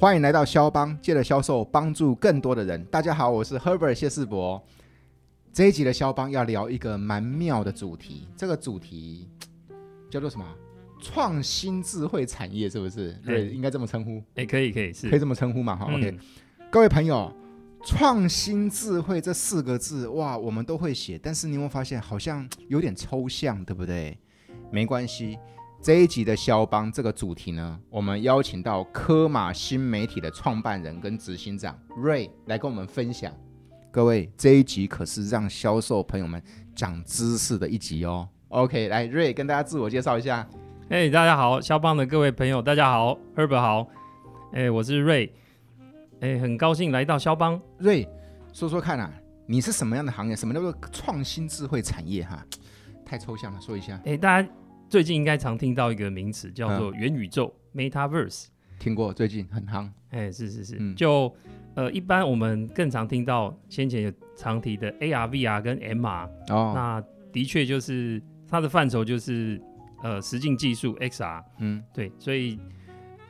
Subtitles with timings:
[0.00, 2.82] 欢迎来到肖邦，借着销售帮助更多的人。
[2.86, 4.64] 大家好，我是 Herbert 谢世博。
[5.52, 9.28] 这一集的肖邦要聊一个蛮妙的主题，这个主题
[10.08, 10.46] 叫做什么？
[11.02, 13.12] 创新智慧产业是不是？
[13.22, 14.22] 对，应该这么称呼。
[14.36, 15.76] 哎，可以，可以，是，可以这么称呼嘛？
[15.76, 16.18] 哈、嗯、，OK。
[16.70, 17.30] 各位朋友，
[17.84, 24.16] 创新智慧这四个字，哇，我们都会写，但是你有没有发现好像有点抽象，对不对？
[24.72, 25.38] 没关系。
[25.82, 33.32] 这一集的肖邦这个主题呢，我们邀请到科马新媒体的创办人跟执行长 Ray 来跟我们分享。
[33.90, 36.42] 各位，这一集可是让销售朋友们
[36.76, 38.28] 长知识的一集哦。
[38.48, 40.46] OK，来 Ray 跟大家自我介绍一下。
[40.90, 43.88] 哎，hey, 大家好，肖邦的各位朋友，大家好，Herbert 好。
[44.52, 45.30] 哎，我是 Ray。
[46.20, 47.58] 哎，很高兴来到肖邦。
[47.80, 48.06] Ray，
[48.52, 49.10] 说说看啊，
[49.46, 50.36] 你是什么样的行业？
[50.36, 52.22] 什么叫做创新智慧产业？
[52.24, 52.44] 哈，
[53.02, 53.98] 太抽象了，说一下。
[54.04, 54.48] 哎，大家。
[54.90, 58.46] 最近应该常听到一个名词叫做元宇宙、嗯、（Metaverse），
[58.80, 59.14] 听过？
[59.14, 59.88] 最近很夯。
[60.10, 61.32] 哎，是是是，嗯、就
[61.76, 66.28] 呃，一般我们更常听到先前有常提的 AR、VR 跟 MR。
[66.48, 69.62] 哦，那的确就是它的范畴就是
[70.02, 71.44] 呃实境技术 XR。
[71.60, 72.58] 嗯，对，所以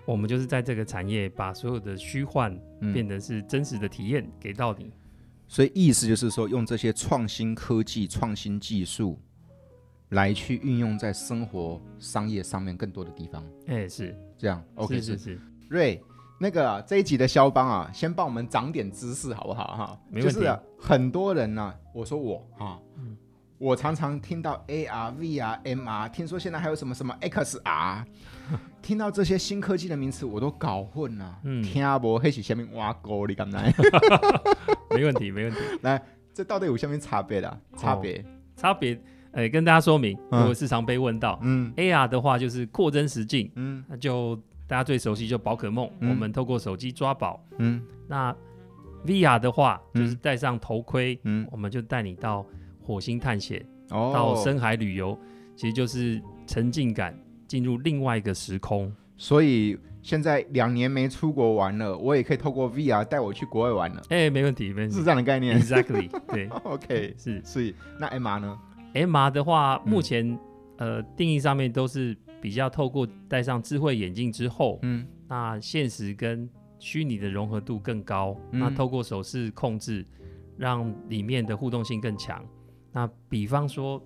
[0.06, 2.58] 我们就是在这个产业把所有的虚幻
[2.94, 4.91] 变得是真实的体验给到你。
[5.47, 9.20] 所以意思就是说，用这些创新科技、创新技术。
[10.11, 16.03] 来去运用在生活商业上面更多的地方，哎、欸，是这样，OK，是是是，瑞，
[16.39, 20.00] 那个、啊、这一集的肖邦啊，先帮我们长点知识好不好哈？
[20.08, 20.34] 没问题。
[20.34, 23.16] 就是、啊、很多人呢、啊，我说我哈，嗯、
[23.58, 28.05] 我常常听到 AR、VR、MR，听说现在还有什么什么 XR，
[28.83, 31.38] 听到这些新科技的名词，我都搞混了。
[31.44, 33.72] 嗯，听不黑起下面挖沟你敢来？
[34.91, 35.58] 没问题，没问题。
[35.83, 36.03] 来，
[36.34, 37.61] 这到底有下面差别的？
[37.77, 38.25] 差别、哦，
[38.56, 39.00] 差别。
[39.33, 48.34] 哎，跟大家说明，如果时常被问到，嗯，AR 的话就是扩增实境，嗯，那就大家最熟悉就宝可梦，嗯、我们透过手机抓宝，嗯，那
[49.06, 52.44] VR 的话就是戴上头盔，嗯，我们就带你到
[52.82, 55.19] 火星探险，哦，到深海旅游，
[55.56, 57.16] 其实就是沉浸感，
[57.47, 58.93] 进入另外一个时空。
[59.16, 64.03] 所以现在两年没出国玩了，我也可以透过 VR 带我去国外玩了。
[64.09, 68.59] 哎，没问题，没问题，是这样的概念，Exactly，对， OK，是，所以那 MR 呢
[68.95, 70.28] ？MR 的话，目前、
[70.78, 80.05] 嗯、呃定义上面都是比较透过戴上智慧眼镜之后，嗯，那现实跟虚拟的融合度更高，嗯、那透过手势控制，
[80.56, 82.45] 让里面的互动性更强。
[82.93, 84.03] 那比方说，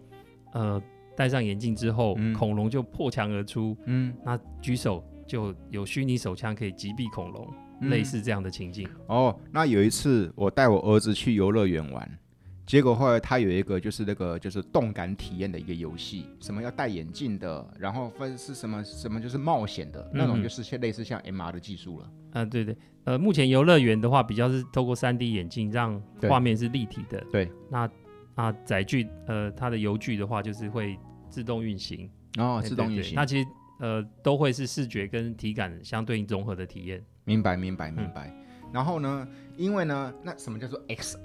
[0.53, 0.83] 呃，
[1.17, 7.49] 戴上眼镜之后，嗯、恐龙就破墙而出，嗯，那举手就有虚拟手枪可以击毙恐龙，
[7.81, 8.89] 嗯、类似这样的情境。
[9.07, 12.19] 哦，那有一次我带我儿子去游乐园玩。
[12.67, 22.11] 结果后来他有一个就是那个就是动感体验的一个游戏，什么要戴眼镜的，然后分是什么什么就是冒险的、嗯、那种，就是像类似像 MR 的技术了。
[22.33, 27.23] 嗯、呃，对对，呃，目前游乐园的话比较是透过 3D 眼镜让画面是立体的。
[27.31, 27.89] 对，那
[28.35, 30.99] 啊载具呃它的游具的话就是会
[31.29, 32.11] 自动运行。
[32.39, 33.15] 哦，自动运行。
[33.15, 33.49] 那其实
[33.79, 37.05] 呃都会是视觉跟体感相对应融合的体验。
[37.25, 38.29] 明白，明白，明白。
[38.29, 38.44] 嗯
[38.75, 39.27] 然后呢，
[39.57, 41.17] 因为呢，那什么叫做 XR？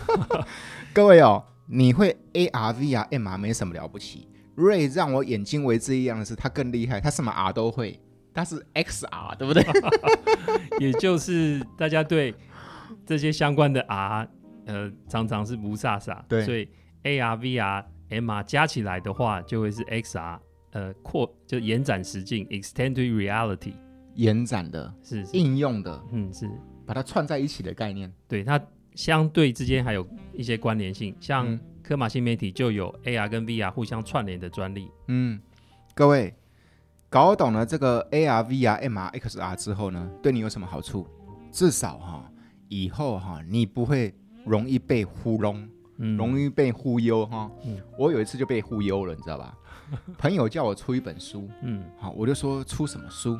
[0.94, 4.26] 各位哦，你会 AR、VR、MR 没什么了不起。
[4.56, 8.00] Ray 让我眼睛为之一亮的是，他更厉害，他什么 R 都会，
[8.32, 9.62] 他是 XR，对不对？
[10.80, 12.34] 也就是大家对
[13.04, 14.26] 这些相关的 R，
[14.64, 16.18] 呃，常常是不飒飒。
[16.26, 16.66] 对，所以
[17.02, 20.38] AR、VR、MR 加起来的话，就会是 XR，
[20.70, 23.74] 呃，扩就延展实境 （Extended Reality）。
[24.14, 26.50] 延展的是，是应用的，嗯，是
[26.86, 28.12] 把它串在一起的概念。
[28.28, 28.60] 对，它
[28.94, 34.90] 相对之间还有一些关联性，像科马新媒体就有 AR 跟 VR 互相串联的专利。
[35.08, 35.40] 嗯，
[35.94, 36.34] 各位
[37.08, 41.06] 搞懂了这个 AR、VR、MR、XR 之后呢，对你有什么好处？
[41.50, 42.30] 至少哈，
[42.68, 44.14] 以后哈，你不会
[44.44, 45.68] 容易被糊弄，
[45.98, 47.50] 嗯、容易被忽悠哈。
[47.64, 49.56] 嗯、我有一次就被忽悠了，你知道吧？
[50.16, 53.38] 朋友叫我出一本书，嗯，好，我就说出什么书？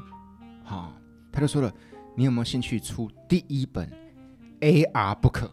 [0.65, 0.93] 好，
[1.31, 1.73] 他就说了，
[2.15, 3.91] 你有没有兴趣出第一本
[4.61, 5.49] AR book？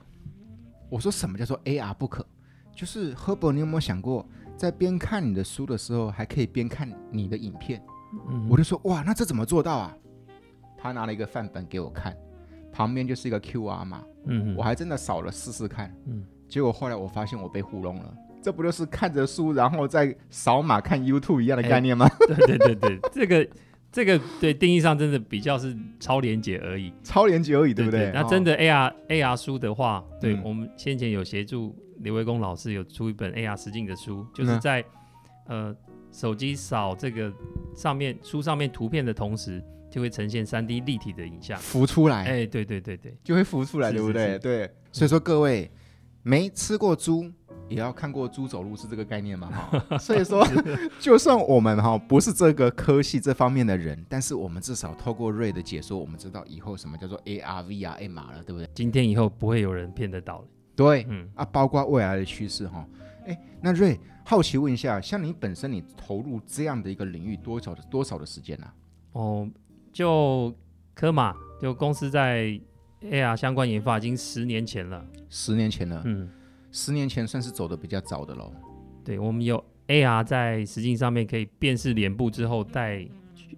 [0.90, 2.24] 我说什么叫做 AR book？
[2.76, 4.26] 就是 Herbert，你有没有想过，
[4.56, 7.82] 在边看你的书的时候，还可以边看你的影片？
[8.30, 9.96] 嗯、我就说哇，那这怎么做到啊？
[10.78, 12.16] 他拿了一个范本给我看，
[12.72, 22.08] 旁边就是一个 QR 码，嗯，我还真的扫了试试看，嗯，结果后来我发现我被糊弄了，这不就是看着书然后再扫码看 YouTube 一样的概念吗？
[22.30, 23.48] 欸、对对对对，这个。
[23.92, 28.02] 这个对定义上真的比较是超连结而已，超连结而已，对不对？
[28.02, 34.82] 对对，那真的 AR、哦、AR 书的话，对、嗯、我们先前有协助刘维公老师有出一本 AR 实境的书，就是在、
[35.48, 35.76] 嗯、呃
[36.12, 37.32] 手机扫这个
[37.76, 42.26] 上面书上面图片的同时，就会呈现三 D 立体的影像浮出来。
[42.26, 44.38] 哎，对对对对，就会浮出来，对不对？
[44.40, 45.70] 对，所以说各位
[46.22, 47.32] 没吃过猪。
[47.70, 49.48] 也要看过猪走路是这个概念吗
[49.90, 50.46] 哈，所以说
[51.00, 58.68] 就算我们哈不是这个科系这方面的人，但是我们至少透过瑞的解说，我们知道以后什么叫做 AR、VR、MR 了，对不对？
[58.74, 60.46] 今天以后不会有人骗得到了。
[60.76, 62.86] 对，嗯啊，包括未来的趋势哈。
[63.26, 68.66] 哎，那瑞好奇问一下，像你本身你投入这样的一个领域多少的多少的时间呢？
[68.66, 68.74] 啊？
[69.14, 69.50] 哦，
[69.92, 70.54] 就
[70.96, 72.60] 科马就公司在
[73.02, 76.30] AR 相关研发已经十年前了，十年前了，嗯。
[76.72, 78.54] 十年前算是走的比较早的喽。
[79.04, 83.08] 对，我们有 AR 在实境上面可以辨识脸部之后戴，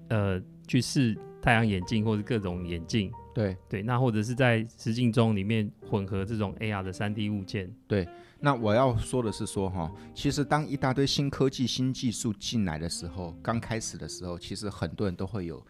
[0.09, 3.11] 呃，去试太阳眼镜或者各种眼镜。
[3.33, 7.73] 对对，那或者是在实境中里面混合这种 AR 的 3D 物件。
[7.87, 8.07] 对，
[8.39, 15.65] 那我要说的是说哈，其实当一大堆新科技、新技术进来的时候，刚开始的时候，其实很多人都会有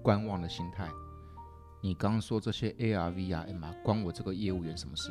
[0.00, 0.88] 观望的心态。
[1.82, 5.10] 你刚刚说这些 AR、VR、MR，关我这个业务员什么事？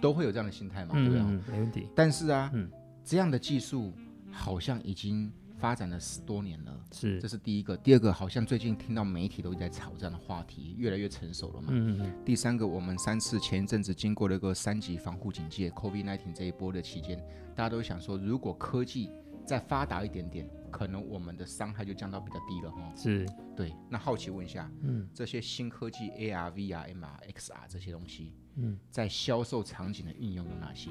[0.00, 1.20] 都会有这样的心态嘛，对不对？
[1.20, 1.88] 嗯，没问题。
[1.94, 2.70] 但是啊，嗯，
[3.04, 3.92] 这样的技术
[4.30, 7.76] 好像已经发展了十多年了，是，这是第一个。
[7.78, 11.68] 第二个，好像最近听到媒体都在炒这样的话题，越来越成熟了嘛。
[11.70, 12.24] 嗯嗯。
[12.24, 17.18] 第三个，我们三次前一阵子经过了一个三级防护警戒，COVID-19 这一波的期间，
[17.54, 19.10] 大家都想说，如果科技
[19.46, 22.92] 再发达一点点，可能我们的伤害就降到比较低了哈。
[22.94, 23.26] 是，
[23.56, 23.72] 对。
[23.88, 28.34] 那好奇问一下，嗯，这些新科技 AR、VR、MR、XR 这些东西。
[28.56, 30.90] 嗯，在销售场景的运用有哪些？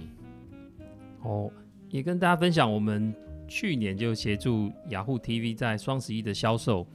[1.21, 1.51] 哦，
[1.89, 3.13] 也跟大家分享，我们
[3.47, 6.87] 去年就协助雅虎 TV 在双十一的销售，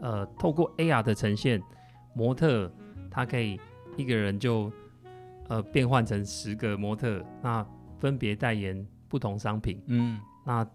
[0.00, 1.62] 呃，透过 AR 的呈现，
[2.12, 2.68] 模特
[3.08, 3.60] 他可以
[3.96, 4.72] 一个人就
[5.48, 7.64] 呃变换成十个模特，那
[8.00, 9.80] 分别代言不同商品。
[9.86, 10.68] 嗯，那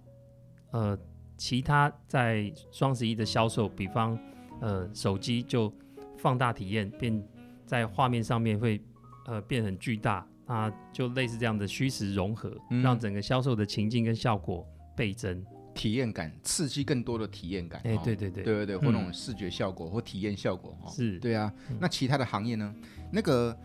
[0.72, 0.98] 呃，
[1.36, 4.18] 其他在双十一的销售，比方
[4.62, 5.74] 呃手机就
[6.18, 7.22] 放大体验，变
[7.66, 8.82] 在画面上面会。
[9.30, 15.46] 呃，变很巨大啊，就类似这样的虚实融合，嗯、让整个销售的情境跟效果倍增，
[15.76, 17.80] 体验感刺激更多的体验感。
[17.84, 20.90] 哎、欸，对对对，对对对，或那种视觉效果、嗯、或体验效果哈。
[20.90, 21.54] 是，对啊。
[21.80, 22.74] 那其他的行业呢？
[23.12, 23.56] 那个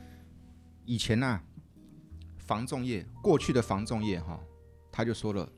[0.84, 1.44] 以前呐、啊，
[2.36, 4.38] 房仲业过去的房仲业哈，
[4.92, 5.50] 他就说了，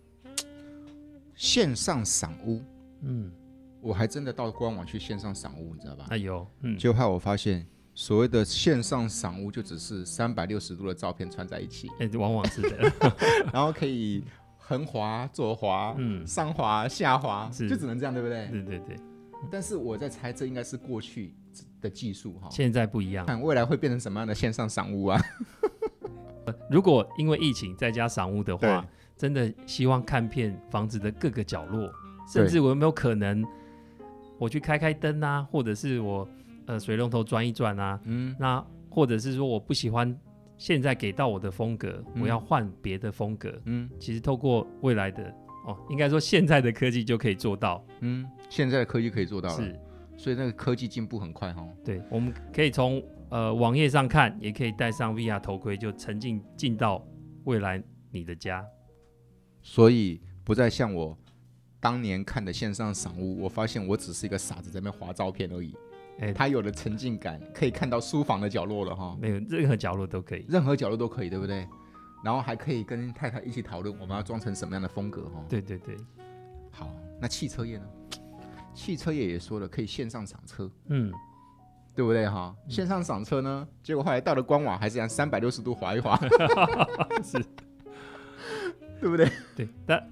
[1.35, 2.62] 线上赏屋，
[3.03, 3.32] 嗯，
[3.81, 6.06] 我还真的到官网去线上赏屋，你知道吧？
[6.11, 7.67] 哎呦，嗯，就怕我发现。
[7.98, 12.93] 所谓的线上赏屋，就只是三百六十度的照片串在一起， 哎、欸，往往是的，
[13.50, 14.22] 然后可以
[14.58, 18.46] 横滑、左滑、嗯、上滑、下滑，就只能这样，对不对？
[18.48, 18.96] 对对对。
[19.50, 21.32] 但是我在猜，这应该是过去
[21.81, 23.25] 的技术哈，现在不一样。
[23.25, 25.20] 看未来会变成什么样的线上赏屋啊？
[26.70, 31.90] 如果因为疫情在家赏屋的话，真的希望看遍房子的各个角落，
[32.31, 33.43] 甚至我有没有可能
[34.38, 36.28] 我去开开灯啊，或者是我。
[36.66, 40.16] 呃，水龙头转一转啊，嗯，那或者是说我不喜欢
[40.56, 45.32] 现在给到我的风格，嗯、我要换别的风格，嗯，其实透过未来的
[45.66, 49.78] 哦，应该说现在的科技就可以做到，嗯，现在的科技可以做到了，是，
[50.16, 57.06] 所以那个科技进步很快哈、哦，对，我们可以从呃网页上看，也可以戴上 VR 头盔就沉浸进到
[57.44, 58.64] 未来你的家，
[59.62, 61.16] 所以不再像我
[61.78, 65.76] 当年看的线上赏物，我发现我只是一个傻子在那边划照片而已。
[66.19, 69.17] 哎，他有了沉浸感，可以看到书房的角落了哈。
[69.20, 71.69] 没有，任何角落都可以，任何角落都可以，对不对？
[72.25, 75.44] 然后还可以跟太太一起讨论我们要装成什么样的风格哈。
[75.49, 75.96] 对对对。
[76.70, 77.85] 好，那汽车业呢？
[78.75, 81.13] 汽车业也说了可以线上赏车，嗯，
[81.94, 82.55] 对不对哈？
[82.69, 86.19] 线上赏车呢，结果后来到了官网还是按三百六十度滑一滑，
[87.23, 87.39] 是，
[89.01, 89.31] 对不对？
[89.55, 90.03] 对，但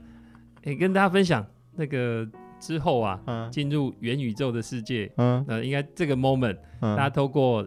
[0.63, 2.29] 也跟大家分享那个。
[2.61, 7.67] 之后啊，进、嗯、入元宇宙的世界，嗯，呃，应该这个 moment，、嗯、大家透过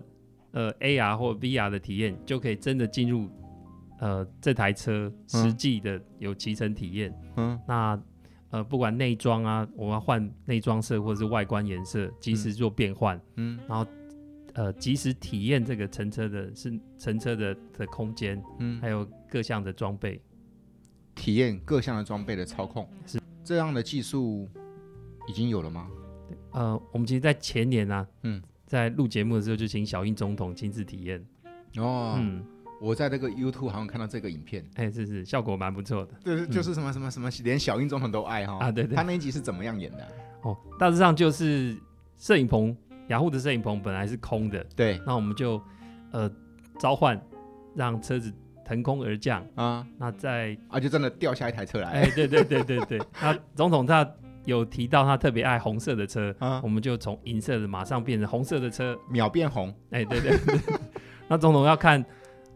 [0.51, 3.29] 呃 AR 或 VR 的体验，就可以真的进入
[3.99, 8.01] 呃这台车实际的有骑乘体验，嗯，那
[8.49, 13.85] 呃不管内装啊，我要换内装色或者是外观颜色，及时做变换，嗯，然后
[14.53, 20.19] 呃及时体验这个乘车的是乘车的的空间，嗯，还有各项的装备，
[21.13, 23.19] 体验各项的装备的操控，是。
[23.43, 24.49] 这样的技术。
[25.27, 25.87] 已经有了吗？
[26.51, 31.23] 呃，我们其实，在前年啊，嗯，在录节目的时候，就请小英总统亲自体验。
[31.77, 32.43] 哦，嗯，
[32.81, 36.13] 我在那个 YouTube 好像看到这个影片，哎，是是，效果蛮不错的。
[36.23, 38.57] 对，就是什么什么什么，连小英总统都爱哈。
[38.57, 38.95] 啊，对对。
[38.95, 40.07] 他那一集是怎么样演的？
[40.41, 41.77] 哦，大致上就是
[42.17, 42.75] 摄影棚，
[43.09, 45.61] 雅虎的摄影棚本来是空的，对，那我们就
[46.11, 46.29] 呃
[46.79, 47.21] 召唤，
[47.75, 48.33] 让车子
[48.65, 51.89] 腾空而降啊，那在啊，就真的掉下一台车来。
[51.89, 54.09] 哎，对对对对对，那总统他。
[54.47, 59.75] 有提到他特别爱红色的车，啊、我们就从银色的马上变成红色的车，秒变红。
[59.91, 60.57] 哎，对对对。
[61.27, 62.03] 那总统要看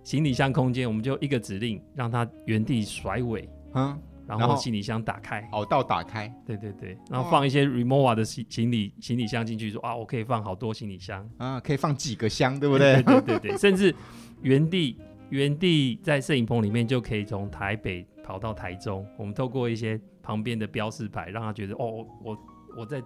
[0.01, 11.29] 行李箱空间，我们就一个指令，让他原地甩尾，嗯，然后行李箱打开，哦，到打开，对对对，然后放一些 remova 的行行李行李箱进去，说啊，我可以放好多行李箱。
[11.37, 13.03] 啊，可以放几个箱，对不对？
[13.03, 13.93] 对对对，甚至
[14.41, 14.97] 原地
[15.29, 19.99] 原地在摄影棚里面就可以从台北跑到台中，我们透过一些。
[20.23, 22.37] 旁边的标示牌，让他觉得哦，我
[22.77, 23.01] 我在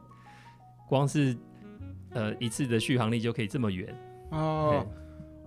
[0.85, 1.33] 光是
[2.09, 3.95] 呃一次的续航力就可以这么远
[4.31, 4.85] 哦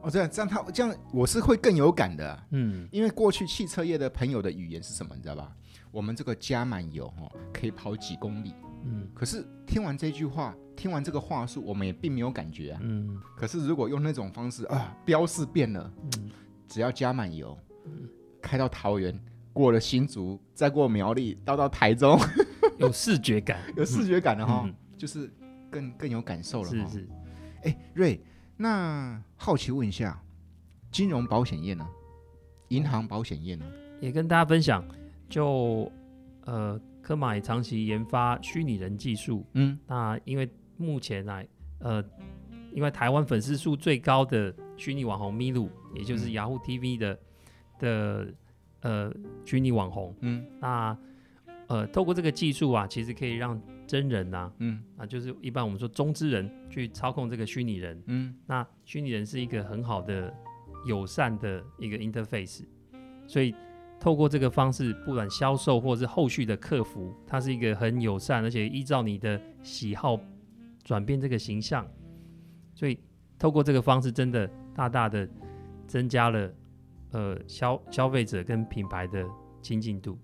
[0.01, 5.55] 哦，这样这样他这样我是会更有感的，嗯，因为过去汽车业的朋友的语言是什么，你知道吧？
[5.91, 8.55] 我们这个加满油哦可以跑几公里，
[8.87, 16.31] 嗯，可是听完这句话，听完这个话术，我们也并没有感觉啊，嗯，可是如果用那种方式啊，标示变了，嗯，
[16.67, 18.09] 只要加满油，嗯，
[18.41, 19.21] 开到桃园。
[19.59, 22.17] 过了新竹，再过苗栗，到到台中，
[22.79, 25.29] 有视觉感， 有视觉感的哈，嗯、就是
[25.69, 26.69] 更更有感受了。
[26.69, 27.09] 是是，
[27.65, 28.21] 哎，瑞，
[28.57, 30.23] 那好奇问一下，
[30.93, 31.85] 金融保险业呢？
[32.69, 33.67] 银行保险业呢？
[34.01, 34.87] 也跟大家分享，
[35.29, 35.91] 就
[36.45, 39.45] 呃，科马也长期研发虚拟人技术。
[39.55, 41.45] 嗯，那因为目前来，
[41.81, 42.01] 呃，
[42.71, 47.19] 因为台湾粉丝数最高的虚拟网红咪噜，也就是雅虎 TV 的、嗯、
[47.81, 48.35] 的。
[48.81, 49.13] 呃，
[49.45, 50.97] 虚拟网红，嗯，那
[51.67, 60.33] 呃，透过这个技术啊，其实可以让真人呐、啊，嗯，啊，就是一般我们说中之人去操控这个虚拟人，嗯，那虚拟人是一个很好的
[60.87, 62.63] 友善的一个 interface，
[63.27, 63.55] 所以
[63.99, 70.19] 透过这个方式，不管销售或是后续的客服，它是一个很友善，而且依照你的喜好
[70.85, 71.87] 转变这个形象，
[72.75, 72.99] 所以
[73.39, 75.29] 透过这个方式，真的大大的
[75.87, 76.51] 增加了。
[77.13, 79.27] 呃，消消费者跟品牌的
[79.63, 80.19] 亲近度，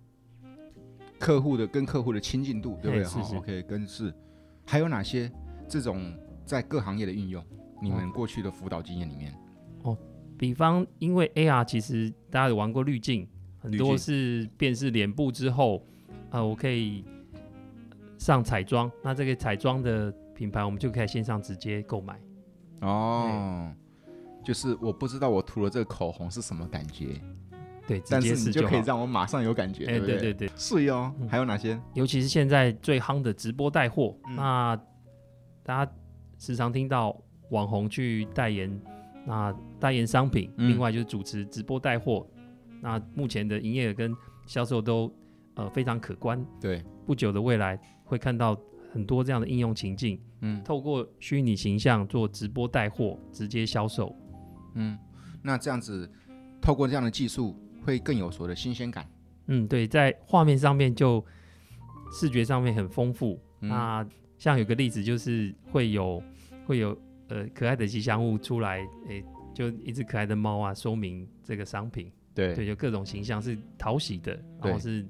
[1.19, 3.05] 客户的跟客户的亲近度，对不对？
[3.05, 3.37] 是是。
[3.37, 4.13] OK，跟是，
[4.67, 5.31] 还有哪些
[5.67, 6.15] 这种
[6.45, 7.43] 在各行业的运用？
[7.83, 9.35] 你们过去的辅导经验里面，
[9.83, 9.97] 哦，
[10.39, 15.85] 比方因为 AR，其实大家有玩过滤镜，很多是辨识脸部之后，
[16.31, 17.05] 呃，我可以
[18.19, 22.19] 上彩妆，那这个彩妆的品牌，我们就可以线上直接购买。
[22.81, 23.73] 哦。
[24.45, 27.21] 就是我不知道我涂了这个口红是什么感觉，
[27.87, 31.13] 对，但是你就可以让我马上有感觉，哎，对对对，是哟。
[31.29, 31.81] 还有哪些？
[31.95, 34.79] 尤其是现在最夯的直播带货，那
[35.63, 35.93] 大家
[36.39, 37.19] 时常听到
[37.51, 38.81] 网红去代言，
[39.27, 42.27] 那代言商品，另外就是主持直播带货，
[42.83, 44.15] 那目前的营业额跟
[44.47, 45.11] 销售都
[45.55, 46.45] 呃非常可观。
[46.61, 48.55] 对，不久的未来会看到
[48.93, 54.15] 很多这样的应用情境，嗯，透过虚拟形象做直播带货，直接销售。
[54.75, 54.99] 嗯，
[55.43, 56.11] 那这样子，
[56.61, 59.07] 透过这样的技术，会更有所的新鲜感。
[59.47, 61.25] 嗯，对，在画面上面就
[62.13, 63.41] 视觉上面很丰富。
[63.61, 64.07] 嗯、那
[64.39, 66.23] 像有个例子，就是会有
[66.67, 66.97] 会有
[67.29, 68.79] 呃可爱的吉祥物出来，
[69.09, 72.11] 诶、欸，就一只可爱的猫啊，说明这个商品。
[72.35, 75.07] 对对，就各种形象是讨喜的，然后是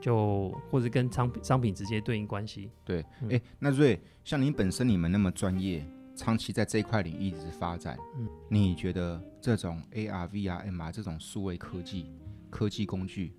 [0.00, 2.70] 就或者跟商品商品直接对应关系。
[2.84, 5.82] 对，哎、嗯欸，那瑞，像您本身你们那么专业。
[6.16, 12.10] 长期在这一块领域一直发展，嗯，你觉得这种 AR、VR、MR 这种数位科技
[12.48, 13.36] 科技工具，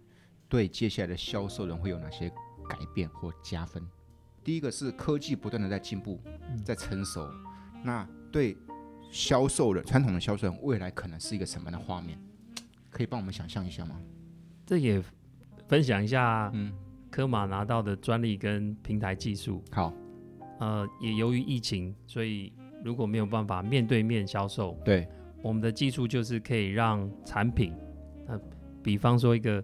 [0.47, 2.29] 对接下来的销售人会有哪些
[2.69, 3.83] 改变或加分？
[4.43, 6.21] 第一个是科技不断的在进步，
[6.63, 8.55] 在成熟，嗯、那对
[9.11, 12.21] 销售人传统的销售人未来可能是一个什么样的画面？
[12.91, 13.99] 可以帮我们想象一下吗？
[14.67, 15.03] 这也
[15.67, 16.71] 分享一下，嗯，
[17.09, 19.63] 科马拿到的专利跟平台技术。
[19.71, 19.91] 好，
[20.59, 22.53] 呃，也由于疫情，所以。
[22.83, 25.07] 如果没有办法面对面销售，对，
[25.41, 27.73] 我们的技术就是可以让产品，
[28.27, 28.39] 呃，
[28.81, 29.63] 比方说一个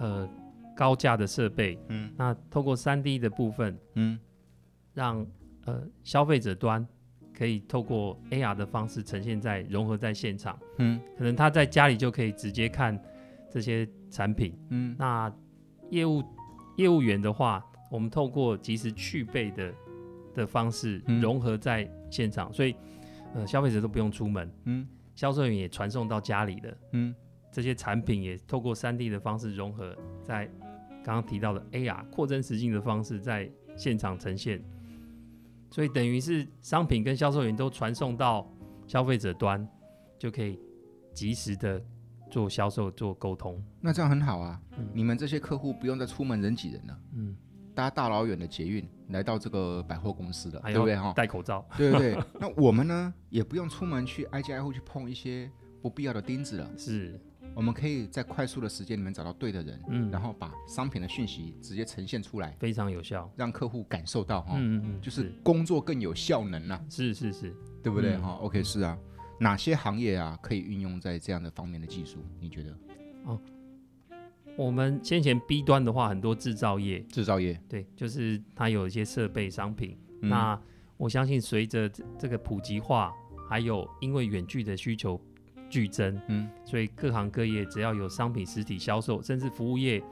[0.00, 0.28] 呃
[0.76, 4.18] 高价的设备，嗯，那透过三 D 的部分，嗯，
[4.94, 5.26] 让
[5.66, 6.86] 呃消费者端
[7.34, 12.98] 可以透过 AR 的方式呈现在融合在现场，嗯，可能他在家里就可以直接看
[13.50, 15.32] 这些产品，嗯，那
[15.90, 16.22] 业务
[16.76, 19.74] 业务员的话，我们透过及时去备的
[20.34, 22.74] 的方式融合在现场，嗯、所以
[23.34, 27.14] 呃消费者都不用出门，嗯，销售员也传送到家里的，嗯，
[27.50, 30.46] 这些产品也透过 3D 的方式融合在
[31.04, 34.62] 刚刚提到的 AR 扩增实境的方式在现场呈现，
[35.70, 38.50] 所以等于是商品跟销售员都传送到
[38.86, 39.66] 消费者端，
[40.18, 40.58] 就可以
[41.12, 41.82] 及时的
[42.30, 43.62] 做销售做沟通。
[43.80, 47.36] 那这样很好啊，嗯、你们这些客户不用再出门人挤人了，嗯。
[47.78, 51.12] 搭大老远的捷运来到这个百货公司的，对不对哈？
[51.14, 52.24] 戴口罩，对对对。
[52.40, 55.48] 那我们呢，也不用出门去挨家挨户去碰一些
[55.80, 56.68] 不必要的钉子了。
[56.76, 57.20] 是
[57.54, 68.98] 我们可以在快速的时间里面找到对的人，嗯，然后把商品的讯息直接呈现出来，非常有效，让客户感受到哈，嗯嗯，就是工作更有效能呐，是是是，对不对哈？OK，是啊，
[69.38, 72.18] 哪些行业啊可以运用在这样的方面的技术？
[72.40, 72.76] 你觉得？
[73.26, 73.40] 哦。
[74.58, 79.96] 我们先前 B 端的话，很多制造业，制造业，对，就是它有一些设备商品。
[80.20, 80.60] 嗯、那
[80.96, 81.88] 我相信随着
[82.18, 83.14] 这个普及化，
[83.48, 85.20] 还有因为远距的需求
[85.70, 90.02] 剧增，嗯，所以各行各业只要有商品实体销售，甚至服务业，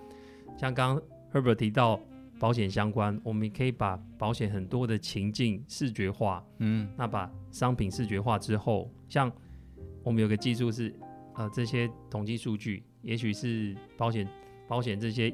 [0.57, 2.00] 像刚刚 Herbert 提到
[2.38, 9.29] 保险相关，我们可以把保险很多的情境视觉化，嗯，那把商品视觉化之后，像
[10.05, 10.95] 我们有个技术是，
[11.35, 12.85] 呃，这些统计数据。
[13.07, 14.29] 也许是保险
[14.67, 15.33] 保险这些，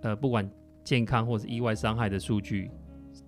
[0.00, 0.50] 呃，不管
[0.82, 2.70] 健康或是意外伤害的数据，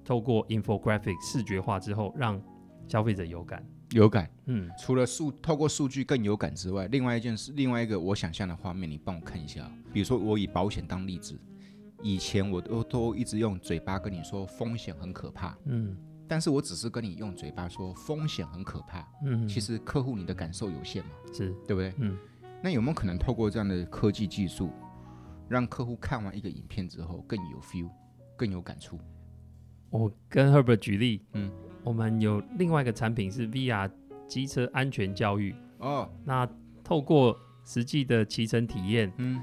[0.02, 2.40] 透过 infographic 视觉化之后，让
[2.88, 3.62] 消费者有感。
[3.90, 9.70] 有感，嗯，除了数透过数据更有感之外，另外一件事，另外一个我想象的画面，你帮我看一下。
[9.92, 11.38] 比如说，我以保险当例子，
[12.02, 15.94] 以前我都都一直用嘴巴跟你说风险很可怕，嗯，
[16.26, 21.92] 但是我只是跟你用嘴巴说风险很可怕，嗯，其实客户你的感受有限嘛，是对不对？
[21.98, 22.16] 嗯。
[22.64, 24.70] 那有没有可能透过这样的科技技术，
[25.50, 27.90] 让客户看完一个影片之后更有 feel，
[28.38, 28.98] 更有感触？
[29.90, 31.52] 我跟 Herbert 举例，嗯，
[31.82, 33.90] 我们有另外一个产品是 VR
[34.26, 36.10] 机车安全教育哦。
[36.24, 36.48] 那
[36.82, 39.38] 透过实际的骑乘体验，嗯，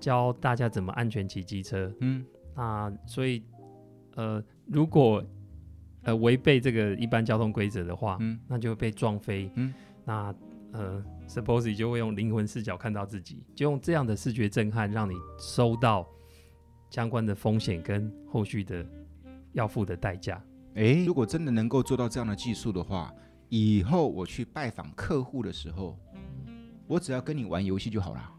[0.00, 3.40] 教大家怎么安全骑机车，嗯，那所以
[4.16, 5.24] 呃，如果
[6.02, 9.72] 呃违背这个一般交通规则的话，嗯，那就会被撞飞，嗯，
[10.04, 10.34] 那
[10.72, 11.04] 呃。
[11.28, 16.08] Suppose 就会用灵魂视角看到自己，就用这样的视觉震撼，让你收到
[16.90, 18.84] 相关的风险跟后续的
[19.52, 20.42] 要付的代价。
[20.74, 23.12] 诶，如果真的能够做到这样的技术的话，
[23.50, 25.98] 以后我去拜访客户的时候，
[26.86, 28.32] 我只要跟你玩游戏就好了。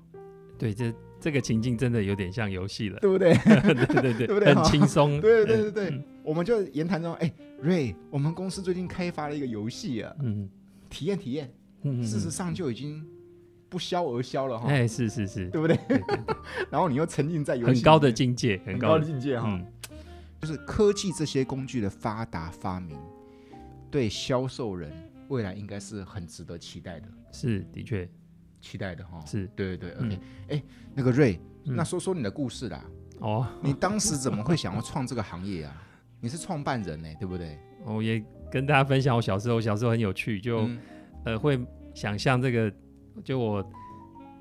[0.58, 3.34] 对，这这个情境真的有点像游戏了，对不对？
[3.38, 4.56] 对对对，对不对？
[4.56, 5.20] 很轻松。
[5.22, 7.32] 对对对对，嗯、我们就言谈中，哎
[7.64, 10.50] ，Ray，我们公司最近开发了一个游戏啊，嗯，
[10.90, 11.54] 体验体验。
[12.04, 13.06] 事实上就已经
[13.70, 15.78] 不消而消了哈，哎，是是是，对不对？
[16.70, 19.60] 然后你又沉浸在游戏很高的境界，很高的境界哈。
[20.42, 22.98] 就是科技这些工具的发达发明，
[23.92, 24.92] 对销售人
[25.28, 27.08] 未来应该是很值得期待的。
[27.32, 28.10] 是的确
[28.62, 29.22] 期待的哈。
[29.26, 30.20] 是对对对，OK。
[30.48, 30.64] 哎，
[30.96, 32.84] 那个瑞，那说说你的故事啦。
[33.20, 35.76] 哦， 你当时怎么会想要创这个行业啊？
[36.22, 37.60] 你是创办人呢，对不对？
[37.86, 40.70] 我也跟大家分享我小时候，小时候很有趣，就。
[41.26, 41.60] 呃，会
[41.94, 42.72] 想象这个，
[43.24, 43.72] 就我，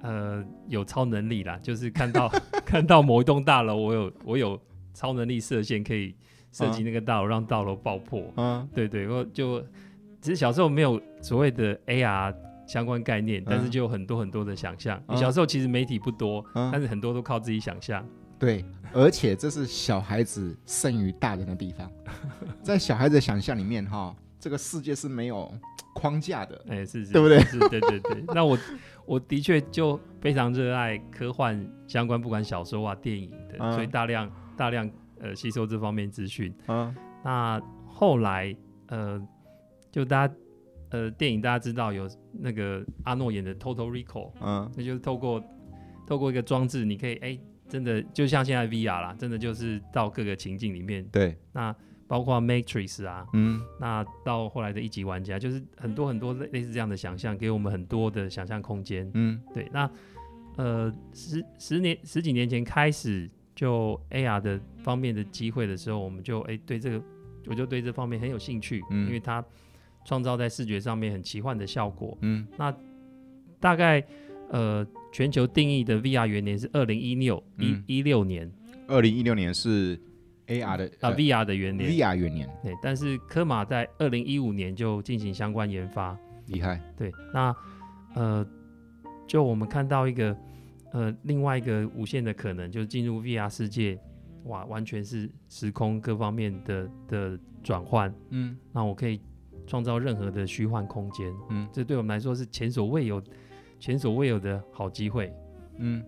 [0.02, 2.28] 呃，有超能力啦，就是看到
[2.64, 4.60] 看到某一栋大楼，我有我有
[4.94, 6.14] 超能力射线，可以
[6.52, 8.22] 射击那个大楼，让大楼爆破。
[8.36, 9.60] 嗯，对对，我就
[10.20, 12.34] 其实小时候没有所谓的 AR
[12.66, 15.02] 相关概念，但是就有很多很多的想象。
[15.08, 18.06] 嗯、小时候其实媒体不多，嗯、但是很多都靠自己想象。
[18.38, 21.90] 对，而且这是小孩子胜于大人的地方，
[22.62, 25.52] 在小孩子的想象里面，哈，这个世界是没有。
[25.98, 27.40] 框架的，哎、欸，是是，对不对？
[27.40, 28.24] 是，对对对。
[28.28, 28.56] 那我
[29.04, 34.88] 我的确就非常热爱科幻相关，不管小说啊、电影的，嗯、所以大量大量
[35.20, 36.54] 呃吸收这方面资讯。
[36.68, 38.54] 嗯，那后来
[38.86, 39.20] 呃，
[39.90, 40.34] 就大家
[40.90, 45.42] 呃电影大家知道有那个阿诺演的《Total Recall》，嗯，那就是透过
[46.06, 51.04] 透过一个装置，你可以哎、欸，真的就像现在 VR 啦，真的就是到各个情境里面。
[51.12, 51.74] 对，那。
[52.08, 59.68] 包括 Matrix 啊，嗯，那到后来的一级玩家，就是很多很多类似这样的想象，给我们很多的想象空间，嗯，对。
[59.70, 59.88] 那
[60.56, 67.02] 呃十十年十几年前开始就 AR 的方面的机会的时候，我们就哎、欸、对这个
[67.46, 69.44] 我就对这方面很有兴趣，嗯，因为它
[70.06, 72.74] 创造在视觉上面很奇幻的效果，嗯，那
[73.60, 74.02] 大概
[74.48, 78.50] 呃全球定义的 VR 元年是二零一六一一六年，
[78.86, 80.00] 二零一六年是。
[80.48, 87.54] A R 的啊，VR 的元年，V R 元年，对，但是科马在二零一五年就进行相关研发，厉害，对，那
[88.14, 88.46] 呃，
[89.26, 90.36] 就我们看到一个
[90.92, 93.98] 呃另外一个无限的可能，就是进入 V R 世界，
[94.44, 99.20] 哇，完全是时空各方面的的转换，嗯，那我可以
[99.66, 103.22] 创造任何的虚幻空间，嗯，这对我们来说是前所未有、
[103.78, 105.30] 前所未有的好机会，
[105.76, 106.02] 嗯，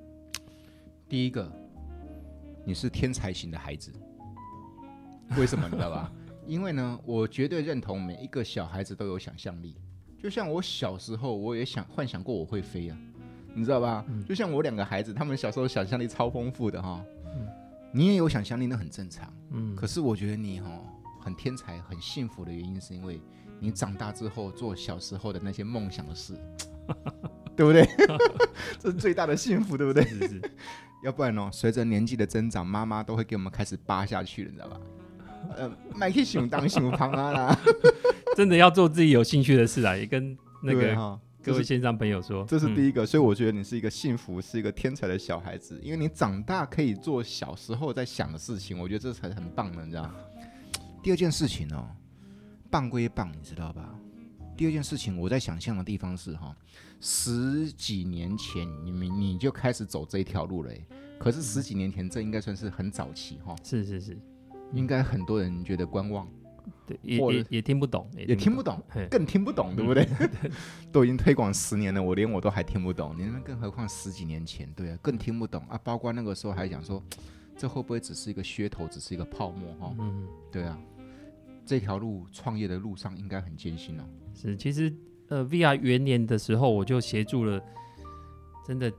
[1.10, 1.52] 第一个，
[2.64, 3.92] 你是天才型的孩子。
[5.36, 6.12] 为什么你知道吧？
[6.46, 9.76] 因为呢，我绝对认同每一个小孩子都有想象力。
[10.18, 12.98] 就像我小时候，我也想幻想过我会飞啊，
[13.54, 14.04] 你知道吧？
[14.08, 17.04] 嗯、就像我两个孩子，他们小时候想象力超丰富的哈。
[17.26, 17.46] 嗯、
[17.92, 19.32] 你也有想象力，那很正常。
[19.50, 19.74] 嗯。
[19.76, 20.68] 可是我觉得你哈
[21.20, 23.20] 很天才、很幸福的原因，是因为
[23.60, 26.34] 你长大之后做小时候的那些梦想的事。
[27.56, 27.86] 对不对？
[28.80, 30.02] 这是最大的幸福，对不对？
[30.04, 30.42] 是是。
[31.04, 34.80] 要不然哦，随着年纪的增长，妈妈都会给我们开始扒下去了，你知道吧？
[35.56, 37.58] 呃，买去熊当熊旁啊啦。
[38.36, 43.02] 真的要做自己有兴趣的事啊，也跟那个各位线上朋友说，这是第一个。
[43.02, 50.10] 嗯、所以我觉得你是一个幸福，是一个天才的小孩子，因为你长大可以做小时候在想的事情，我觉得这才是很棒的，你知道。
[51.02, 51.88] 第二件事情哦，
[52.70, 53.94] 棒归棒，你知道吧？
[54.56, 56.54] 第二件事情，我在想象的地方是哈，
[57.00, 60.70] 十几年前你们你就开始走这一条路了，
[61.18, 63.56] 可是十几年前这应该算是很早期哈。
[63.64, 64.18] 是是是，
[64.72, 66.28] 应该很多人觉得观望，
[66.86, 70.08] 对，也也也听不懂，也听不懂，更听不懂，对不对？
[70.92, 75.78] 都已经推广十年了，我连我都还听不懂，你们更何况十几年前，对啊，更听不懂啊。
[75.82, 77.02] 包括那个时候还讲说，
[77.56, 79.94] 这会不会只是一个噱头，只是一个泡沫哈？
[79.98, 80.78] 嗯，对啊。
[81.66, 84.02] 这条路创业的路上应该很艰辛哦。
[84.34, 84.92] 是，其实
[85.28, 87.62] 呃，VR 元年的时候，我就协助了
[88.66, 88.92] 真的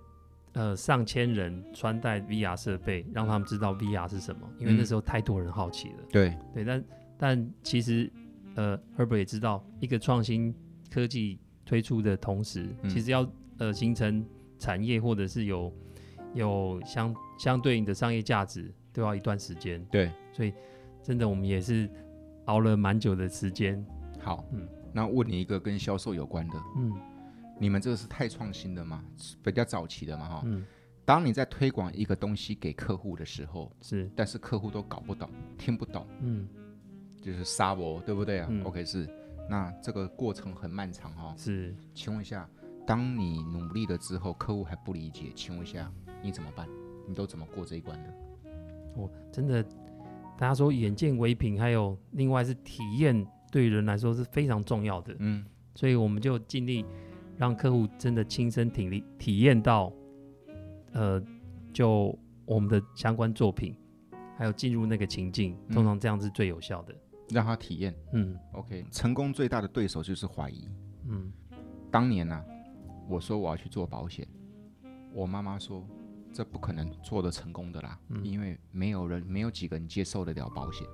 [0.54, 4.50] 呃上千人穿戴 VR 设备，让他们知道 VR 是什么。
[4.58, 5.96] 因为那时候太多人好奇了。
[6.10, 6.84] 对、嗯、对，但
[7.18, 8.12] 但其实
[8.56, 10.54] 呃，Herbert 也知道，一个创新
[10.92, 14.26] 科技推出的同时，嗯、其实要呃形成
[14.60, 15.74] 产业或者是有
[16.34, 19.84] 有相相对应的商业价值，都要一段时间。
[19.92, 20.54] 对，所以
[21.02, 21.90] 真的我们也是。
[22.46, 23.86] 熬了蛮久的时间，
[24.20, 26.92] 好，嗯，那问你一个跟销售有关的，嗯，
[27.62, 29.06] 你们这个是太创新的嘛？
[29.43, 30.65] 比较早期的嘛，哈，嗯，
[31.06, 36.47] 当你在推广一个东西给客户的时候，是，但是客户都搞不懂，听不懂，嗯，
[37.21, 38.47] 就是杀我，对不对啊？
[38.50, 39.08] 嗯，OK，是，
[39.47, 42.50] 那这个过程很漫长哈，是，请问一下，
[42.88, 45.91] 当你努力了之后，客户还不理解，请问一下，
[46.24, 46.67] 你怎么办？
[47.08, 48.10] 你都怎么过这一关呢？
[48.95, 49.63] 我真的。
[50.38, 55.15] 大家说眼见为凭，还有另外是体验，对于人来说是非常重要的。
[55.19, 55.45] 嗯，
[55.76, 56.84] 所以我们就尽力
[57.41, 59.91] 让客户真的亲身体力体验到，
[60.91, 61.19] 呃，
[61.73, 63.75] 就我们的相关作品，
[64.38, 66.93] 还有进入那个情境，通常这样是最有效的。
[67.30, 67.95] 让他体验。
[68.12, 70.69] 嗯，OK，成功最大的对手就是怀疑。
[71.08, 71.34] 嗯，
[71.89, 72.45] 当年呢、啊，
[73.10, 74.27] 我说我要去做保险，
[75.12, 75.84] 我妈妈说。
[76.34, 80.88] 这不可能做得成功的啦，嗯、因为没有人，没有几个人接受得了保险。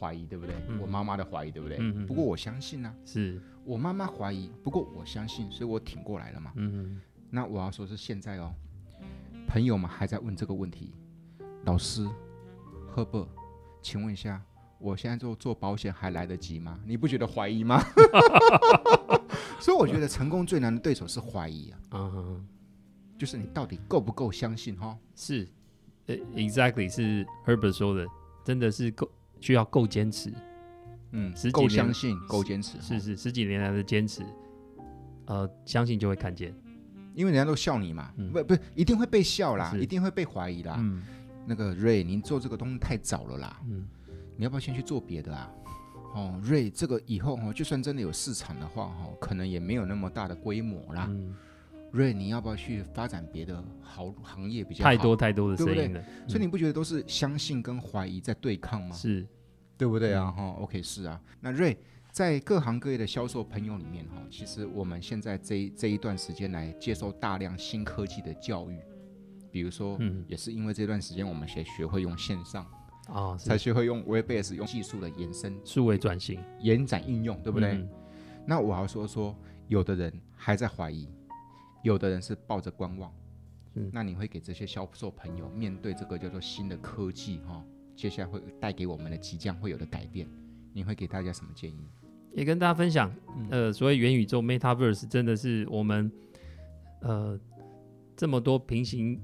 [0.00, 0.54] 怀疑对不对？
[0.68, 1.76] 嗯、我妈妈的怀疑对不对？
[1.78, 6.52] 嗯、不过我相信呢、啊，是我妈妈怀疑，不过我相信，所以我挺过来了嘛。
[6.56, 8.54] 嗯、那我要说是现在哦，
[9.46, 10.94] 朋友们还在问这个问题，
[11.64, 12.08] 老师
[12.94, 13.28] ，Herbert，
[13.82, 14.42] 请问一下，
[14.78, 16.80] 我现在做做保险还来得及吗？
[16.86, 17.78] 你不觉得怀疑吗？
[19.60, 21.78] 所以我觉得成功最难的对手是怀疑啊。
[21.92, 22.46] 嗯
[23.18, 24.96] 就是你到底够不够相信哈？
[25.14, 25.46] 是，
[26.06, 28.06] 呃，exactly 是 Herbert 说的，
[28.42, 29.06] 真的是够
[29.40, 30.32] 需要够坚持，
[31.12, 34.22] 嗯，够相信，够坚持，是是十几年来的坚持，
[35.26, 36.54] 呃，相信就会看见，
[37.14, 40.76] 因为人家都笑你嘛，不不，一定会被笑啦，一定会被怀疑啦。
[40.78, 41.02] 嗯，
[41.46, 43.86] 那个 Ray，您做这个东西太早了啦，嗯，
[44.36, 45.50] 你要不要先去做别的啊？
[46.14, 51.08] 哦，Ray，这个以后哦，就算真的有市场的话，哦，可能也没有那么大的规模啦。
[51.92, 54.90] 瑞，你要不要去发展别的好行业比较好？
[54.90, 56.02] 太多太多的声音了，对不对？
[56.02, 58.94] 嗯、所以你不觉得都是相信跟怀疑在对抗吗？
[58.94, 59.26] 是，
[59.76, 60.30] 对不对啊？
[60.30, 61.20] 哈、嗯、，OK，是啊。
[61.40, 61.76] 那瑞
[62.12, 68.78] 在各行各业的销售朋友里面，哈，其实我们现在这这一段时间来接受大量新科技的教育，
[69.50, 72.64] 比如说，嗯，也是因为这段时间我们才学会用线上
[73.08, 77.72] 啊，才学会用 Web-based 用技术的延伸、数位转型、延展应用，对不对？
[77.72, 77.88] 嗯、
[78.46, 81.08] 那我要说说，有的人还在怀疑。
[81.82, 83.10] 有的人是抱着观望，
[83.74, 87.64] 嗯，那你会给这些销售朋友面对这个叫做新的科技哈、哦，
[87.96, 90.28] 接下来会带给我们的即将会有的改变，
[90.74, 91.88] 你会给大家什么建议？
[92.34, 93.10] 也跟大家分享，
[93.50, 96.12] 呃，所谓元宇宙 （Metaverse） 真的是我们
[97.00, 97.40] 呃
[98.14, 99.18] 这么多平行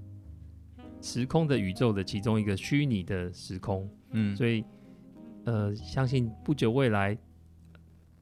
[1.02, 4.64] 时空的宇宙的其中一个虚拟的时空，嗯，所以
[5.44, 7.16] 呃相信不久未来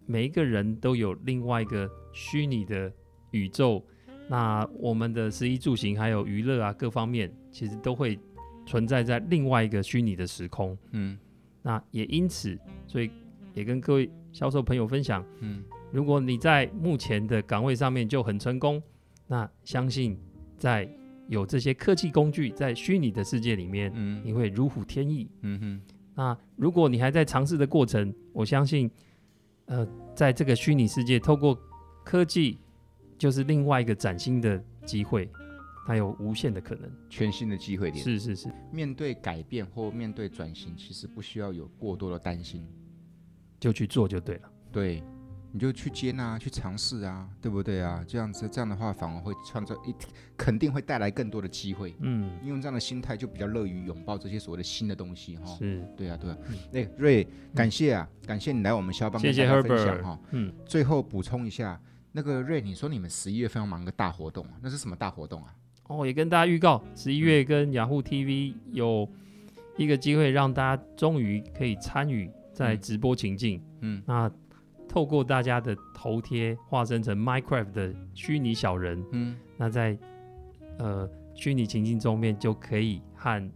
[0.06, 2.92] 每一个人都有另外一个虚拟的
[3.30, 3.86] 宇宙。
[4.26, 8.18] 那我们的食衣住行还有娱乐啊，各方面其实都会
[8.64, 10.76] 存在在另外一个虚拟的时空。
[10.92, 11.18] 嗯，
[11.62, 13.10] 那也因此，所以
[13.52, 18.82] 也跟各位销售朋友分享，嗯，如果你在目前的岗位上面就很成功，
[19.26, 20.18] 那相信
[20.56, 20.88] 在
[21.28, 25.30] 有这些科技工具在虚拟的世界里面，嗯，你会如虎添翼。
[25.42, 28.90] 嗯哼，那如果你还在尝试的过程，我相信，
[29.66, 31.54] 呃，在这个虚拟世界，透过
[32.02, 32.58] 科技。
[33.24, 35.30] 就是另外一个崭新的机会，
[35.86, 38.04] 它有无限的可能，全新的机会点。
[38.04, 42.68] 是是是，面对改变或面对转型，其实不需要有过多的担心，
[43.58, 44.50] 就去做就对了。
[44.70, 45.02] 对，
[45.52, 48.04] 你就去接纳、去尝试啊，对不对啊？
[48.06, 49.94] 这样子，这样的话反而会创造一，
[50.36, 51.96] 肯定会带来更多的机会。
[52.00, 55.46] 嗯，用这样的心态就比较乐于拥抱这些所谓的新的东西哈。
[55.56, 56.36] 是，对啊，对啊。
[56.70, 60.20] 那、嗯，瑞，感谢啊，感谢你来我们销帮跟大家分享哈。
[60.32, 61.80] 嗯，最后补充一下，
[62.16, 65.54] 那个瑞，你说你们十一月份要忙个大活动，那是什么大活动啊？
[65.88, 69.08] 哦，也跟大家预告，十一月跟雅虎 TV 有
[69.76, 73.60] 一个机会，让大家终于可以参与在直播情境。
[73.80, 74.30] 嗯，那。
[74.86, 79.98] 透过大家的头贴化身成 Minecraft 的虚拟小人，嗯，那在
[80.78, 83.50] 呃虚拟情境中面就可以和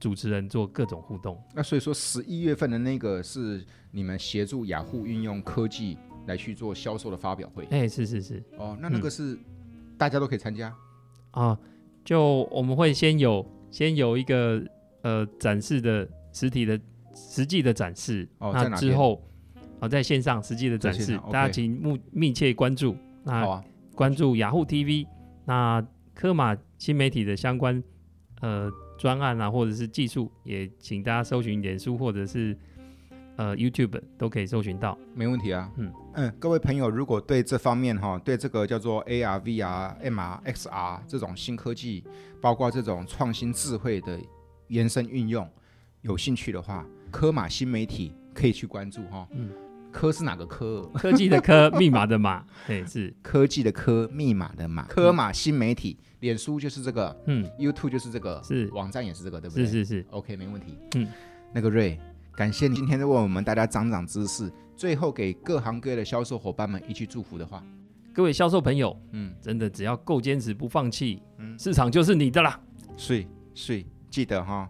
[0.00, 1.40] 主持人做各种互动。
[1.54, 7.64] 那所以说十一月份的那个是你们协助雅虎运用科技来去做销售的发表会。
[7.70, 8.42] 哎、欸，是是是。
[8.56, 9.38] 哦，那那个是
[9.96, 10.68] 大家都可以参加
[11.30, 11.58] 啊、嗯呃？
[12.04, 14.62] 就我们会先有先有一个
[15.02, 16.80] 呃展示的实体的
[17.14, 19.22] 实际的展示，哦，那之后。
[19.80, 22.96] 好，在线上实际的展示，大家请密密切关注。
[23.24, 23.64] 那、啊、
[23.96, 25.04] 关注雅虎 TV，
[25.44, 27.82] 那科马新媒体的相关
[28.42, 32.56] 呃专案啊，或者是技术，也请大家搜寻脸书或者是
[33.36, 34.96] 呃 YouTube 都可以搜寻到。
[35.14, 42.04] 没问题啊，嗯嗯，各位朋友，如果对这方面哈，对这个叫做 AR、VR、MR、XR 这种新科技，
[42.40, 44.18] 包括这种创新智慧的
[44.68, 45.48] 延伸运用
[46.02, 49.26] 有兴趣的话，科马新媒体可以去关注哈。
[49.32, 49.50] 嗯。
[49.90, 50.80] 科是哪个科？
[50.94, 54.86] 科技的科， 密码的码，对，是科技的科，密码的码。
[54.86, 59.66] 科马新媒体，脸书就是这个，嗯，YouTube 就是这个，是网站也是这个，对不对？
[59.66, 60.78] 是是是，OK，没问题。
[60.94, 61.06] 嗯，
[61.52, 62.00] 那个瑞，
[62.34, 64.50] 感谢你今天为我们大家长长知识。
[64.74, 67.62] 最后给各行各业的销售伙伴们一句祝福的话，
[68.12, 72.58] 各位销售朋友，嗯，真的只要够坚持不放弃，嗯，市场就是你的啦。
[72.96, 74.68] 所以所以记得哈，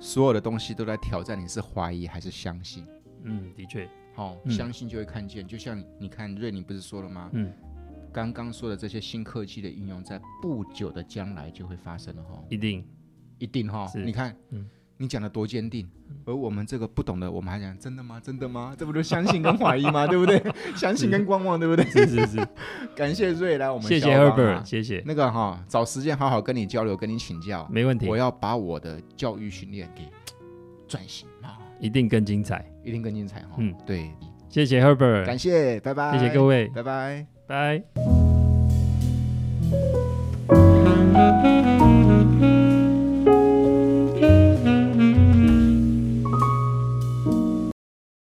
[0.00, 2.84] 所有的东西都在挑战你是怀疑还是相信。
[3.22, 3.88] 嗯，的确。
[4.14, 5.44] 好、哦，相信就会看见。
[5.44, 7.30] 嗯、就像你看，瑞，宁不是说了吗？
[7.32, 7.52] 嗯，
[8.12, 12.42] 刚刚说的这些新科技的应用，在不久的将来就会发生了哈。
[12.50, 12.84] 一定，
[13.38, 13.86] 一定哈。
[13.94, 14.68] 你看，嗯，
[15.02, 15.88] 你讲的多坚定，
[16.26, 18.20] 而我们这个不懂的，我们还讲真的吗？
[18.22, 18.74] 真的吗？
[18.78, 20.06] 这不就相信跟怀疑吗？
[20.06, 20.38] 对不对？
[20.76, 21.82] 相信跟观望，对不对？
[21.86, 22.48] 是是是，
[22.94, 28.06] 感谢瑞来我们，谢谢 Herbert，谢谢那个哈，找时间好好跟你交流，跟你请教，没问题。
[28.06, 30.02] 我要把我的教育训练给
[30.86, 33.52] 转型啊，一定更精彩，一定更精彩哈。
[33.56, 34.10] 嗯，对，
[34.50, 37.82] 谢谢 Herbert，感谢，拜拜，谢谢各位，拜拜，拜。